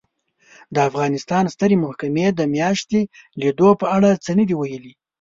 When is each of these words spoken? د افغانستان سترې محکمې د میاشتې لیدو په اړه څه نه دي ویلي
د 0.73 0.75
افغانستان 0.89 1.43
سترې 1.53 1.77
محکمې 1.83 2.27
د 2.33 2.41
میاشتې 2.55 2.99
لیدو 3.41 3.69
په 3.81 3.85
اړه 3.95 4.09
څه 4.23 4.31
نه 4.37 4.43
دي 4.47 4.55
ویلي 4.57 4.93